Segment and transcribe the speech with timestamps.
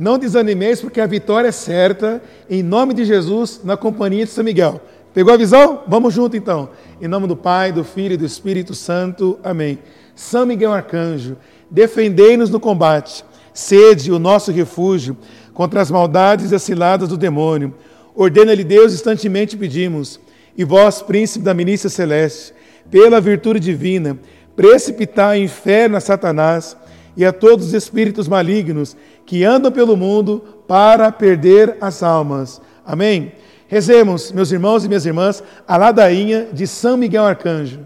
[0.00, 4.42] Não desanimeis, porque a vitória é certa, em nome de Jesus, na companhia de São
[4.42, 4.80] Miguel.
[5.12, 5.82] Pegou a visão?
[5.86, 6.70] Vamos junto então.
[7.02, 9.38] Em nome do Pai, do Filho e do Espírito Santo.
[9.44, 9.78] Amém.
[10.14, 11.36] São Miguel Arcanjo,
[11.70, 13.22] defendei-nos no combate.
[13.52, 15.18] Sede o nosso refúgio
[15.52, 17.74] contra as maldades e as ciladas do demônio.
[18.14, 20.18] Ordena-lhe Deus, instantemente pedimos.
[20.56, 22.54] E vós, príncipe da milícia celeste,
[22.90, 24.18] pela virtude divina,
[24.56, 26.74] precipitai o inferno a Satanás
[27.16, 28.96] e a todos os espíritos malignos
[29.26, 32.60] que andam pelo mundo para perder as almas.
[32.84, 33.32] Amém?
[33.68, 37.80] Rezemos, meus irmãos e minhas irmãs, a ladainha de São Miguel Arcanjo.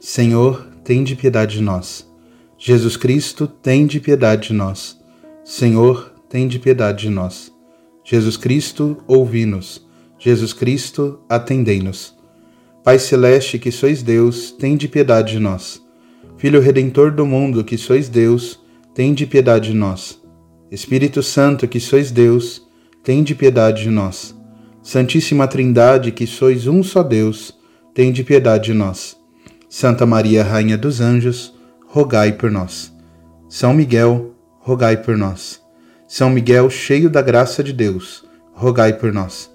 [0.00, 2.06] Senhor, tem de piedade de nós.
[2.58, 4.98] Jesus Cristo, tem de piedade de nós.
[5.44, 7.52] Senhor, tem de piedade de nós.
[8.04, 9.86] Jesus Cristo, ouvi-nos.
[10.18, 12.14] Jesus Cristo, atendei-nos.
[12.84, 15.80] Pai celeste, que sois Deus, tem de piedade de nós.
[16.38, 18.60] Filho redentor do mundo, que sois Deus,
[18.94, 20.22] tem de piedade de nós.
[20.70, 22.64] Espírito Santo, que sois Deus,
[23.02, 24.36] tem de piedade de nós.
[24.80, 27.58] Santíssima Trindade, que sois um só Deus,
[27.92, 29.16] tem de piedade de nós.
[29.68, 31.52] Santa Maria, Rainha dos Anjos,
[31.88, 32.92] rogai por nós.
[33.48, 35.60] São Miguel, rogai por nós.
[36.06, 39.50] São Miguel, cheio da graça de Deus, rogai por nós.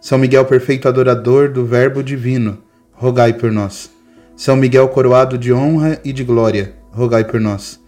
[0.00, 2.56] São Miguel, perfeito adorador do Verbo divino,
[2.90, 3.90] rogai por nós.
[4.36, 7.80] São Miguel, coroado de honra e de glória, rogai por nós.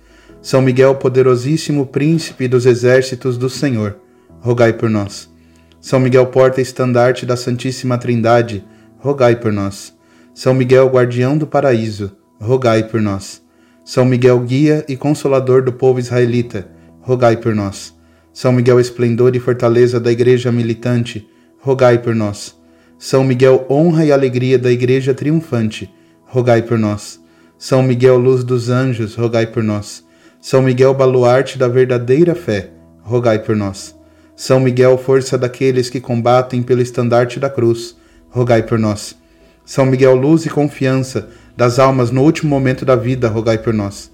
[0.42, 3.96] São Miguel, poderosíssimo príncipe dos exércitos do Senhor,
[4.40, 5.32] rogai por nós.
[5.80, 8.64] São Miguel, porta-estandarte da Santíssima Trindade,
[8.98, 9.94] rogai por nós.
[10.34, 13.42] São Miguel, guardião do paraíso, rogai por nós.
[13.84, 16.68] São Miguel, guia e consolador do povo israelita,
[17.00, 17.94] rogai por nós.
[18.32, 21.28] São Miguel, esplendor e fortaleza da Igreja militante,
[21.58, 22.54] rogai por nós.
[22.98, 25.90] São Miguel, honra e alegria da Igreja triunfante,
[26.34, 27.20] rogai por nós.
[27.56, 30.04] São Miguel, luz dos anjos, rogai por nós.
[30.40, 32.70] São Miguel, baluarte da verdadeira fé,
[33.04, 33.94] rogai por nós.
[34.34, 37.96] São Miguel, força daqueles que combatem pelo estandarte da cruz,
[38.30, 39.16] rogai por nós.
[39.64, 44.10] São Miguel, luz e confiança das almas no último momento da vida, rogai por nós.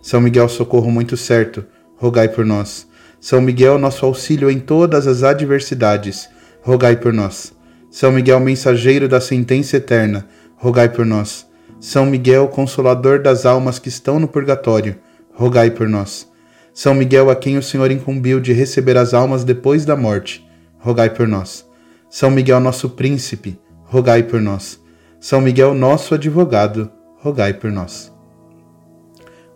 [0.00, 1.64] São Miguel, socorro muito certo,
[1.96, 2.86] rogai por nós.
[3.20, 6.28] São Miguel, nosso auxílio em todas as adversidades,
[6.62, 7.52] rogai por nós.
[7.90, 10.24] São Miguel, mensageiro da sentença eterna,
[10.56, 11.52] rogai por nós.
[11.80, 14.96] São Miguel, consolador das almas que estão no purgatório,
[15.32, 16.30] rogai por nós.
[16.72, 20.46] São Miguel, a quem o Senhor incumbiu de receber as almas depois da morte,
[20.78, 21.68] rogai por nós.
[22.08, 24.80] São Miguel, nosso príncipe, rogai por nós.
[25.20, 28.12] São Miguel, nosso advogado, rogai por nós.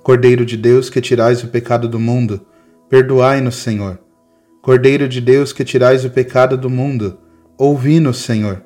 [0.03, 2.47] Cordeiro de Deus, que tirais o pecado do mundo,
[2.89, 3.99] perdoai-nos, Senhor.
[4.63, 7.19] Cordeiro de Deus, que tirais o pecado do mundo,
[7.59, 8.63] ouvi-nos, Senhor.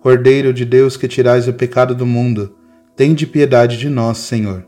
[0.00, 2.54] Cordeiro de Deus, que tirais o pecado do mundo,
[2.94, 4.66] Tende piedade de nós, Senhor.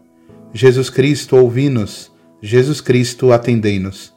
[0.52, 2.10] Jesus Cristo, ouvi-nos.
[2.40, 4.14] Jesus Cristo, atendei-nos.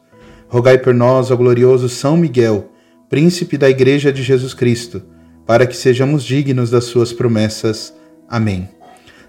[0.47, 2.71] Rogai por nós, ó glorioso São Miguel,
[3.09, 5.03] príncipe da Igreja de Jesus Cristo,
[5.45, 7.93] para que sejamos dignos das suas promessas.
[8.29, 8.69] Amém.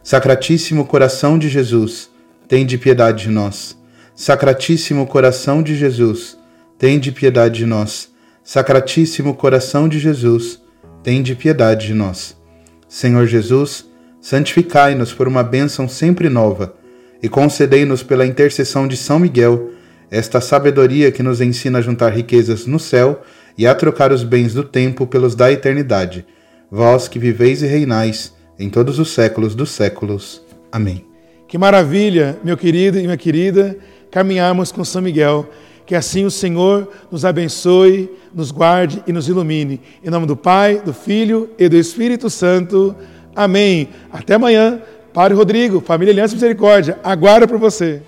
[0.03, 2.09] Sacratíssimo coração de Jesus,
[2.47, 3.77] tende piedade de nós.
[4.15, 6.39] Sacratíssimo coração de Jesus,
[6.79, 8.11] tende piedade de nós.
[8.45, 10.63] Sacratíssimo coração de Jesus,
[11.03, 12.37] tende piedade de nós.
[12.89, 13.88] Senhor Jesus,
[14.21, 16.75] santificai-nos por uma bênção sempre nova,
[17.23, 19.71] e concedei-nos pela intercessão de São Miguel
[20.11, 23.23] esta sabedoria que nos ensina a juntar riquezas no céu
[23.57, 26.25] e a trocar os bens do tempo pelos da eternidade.
[26.71, 30.43] Vós que viveis e reinais em todos os séculos dos séculos.
[30.71, 31.05] Amém.
[31.47, 33.77] Que maravilha, meu querido e minha querida,
[34.11, 35.49] caminharmos com São Miguel.
[35.87, 39.81] Que assim o Senhor nos abençoe, nos guarde e nos ilumine.
[40.05, 42.95] Em nome do Pai, do Filho e do Espírito Santo.
[43.39, 43.89] Amém.
[44.13, 44.81] Até amanhã.
[45.15, 48.03] Padre Rodrigo, Família Aliança Misericórdia, aguardo por você.